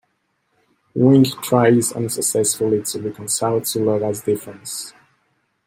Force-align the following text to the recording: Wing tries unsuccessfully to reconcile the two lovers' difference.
Wing 0.95 1.25
tries 1.43 1.91
unsuccessfully 1.93 2.81
to 2.81 2.99
reconcile 3.03 3.59
the 3.59 3.65
two 3.67 3.85
lovers' 3.85 4.23
difference. 4.23 4.93